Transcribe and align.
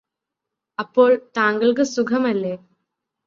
അപ്പോൾ 0.79 1.11
താങ്കള്ക്ക് 1.37 1.83
സുഖമല്ലേ 1.87 2.53